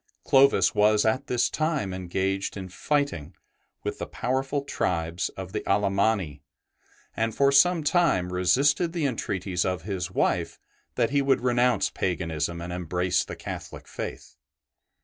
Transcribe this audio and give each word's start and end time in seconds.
Clovis 0.23 0.73
was 0.73 1.05
at 1.05 1.27
this 1.27 1.47
time 1.47 1.93
engaged 1.93 2.57
in 2.57 2.69
fighting 2.69 3.35
with 3.83 3.99
the 3.99 4.07
powerful 4.07 4.63
tribes 4.63 5.29
of 5.37 5.51
the 5.51 5.61
Alemanni, 5.69 6.41
and 7.15 7.35
for 7.35 7.51
some 7.51 7.83
time 7.83 8.33
resisted 8.33 8.93
the 8.93 9.05
entreaties 9.05 9.63
of 9.63 9.83
his 9.83 10.09
wife 10.09 10.57
that 10.95 11.11
he 11.11 11.21
would 11.21 11.41
renounce 11.41 11.91
paganism 11.91 12.61
and 12.61 12.73
embrace 12.73 13.23
the 13.23 13.35
Catholic 13.35 13.87
faith. 13.87 14.37